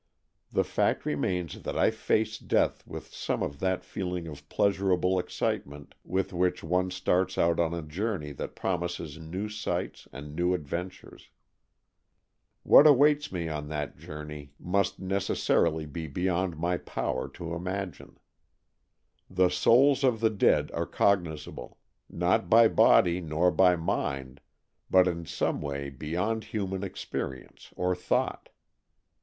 The 0.51 0.63
fact 0.63 1.05
remains 1.05 1.61
that 1.61 1.77
I 1.77 1.91
face 1.91 2.39
death 2.39 2.87
with 2.87 3.13
some 3.13 3.43
of 3.43 3.59
that 3.59 3.85
feeling 3.85 4.25
of 4.27 4.49
pleasurable 4.49 5.19
excitement 5.19 5.93
with 6.03 6.33
which 6.33 6.63
one 6.63 6.89
starts 6.89 7.37
out 7.37 7.59
on 7.59 7.75
a 7.75 7.83
journey 7.83 8.31
that 8.31 8.55
promises 8.55 9.19
new 9.19 9.47
sights 9.47 10.07
and 10.11 10.35
new 10.35 10.55
adventures. 10.55 11.29
What 12.63 12.87
awaits 12.87 13.31
me 13.31 13.47
on 13.47 13.67
that 13.67 13.95
journey 13.95 14.53
must 14.57 14.97
256 14.97 14.97
AN 14.97 15.05
EXCHANGE 15.05 15.05
OF 15.05 15.37
SOULS 15.37 15.69
necessarily 15.69 15.85
be 15.85 16.07
beyond 16.07 16.57
my 16.57 16.77
power 16.77 17.27
to 17.29 17.53
imagine. 17.53 18.17
The 19.29 19.49
souls 19.49 20.03
of 20.03 20.19
the 20.19 20.31
dead 20.31 20.71
are 20.71 20.87
cognizable, 20.87 21.77
not 22.09 22.49
by 22.49 22.67
body 22.67 23.21
nor 23.21 23.51
by 23.51 23.75
mind, 23.75 24.41
but 24.89 25.07
in 25.07 25.27
some 25.27 25.61
way 25.61 25.91
be 25.91 26.07
yond 26.13 26.45
human 26.45 26.83
experience 26.83 27.71
or 27.75 27.93
thought. 27.95 28.49